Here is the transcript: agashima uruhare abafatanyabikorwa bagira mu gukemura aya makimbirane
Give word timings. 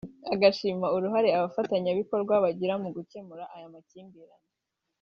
agashima 0.33 0.85
uruhare 0.95 1.29
abafatanyabikorwa 1.37 2.33
bagira 2.43 2.73
mu 2.83 2.89
gukemura 2.95 3.43
aya 3.55 3.67
makimbirane 3.73 4.47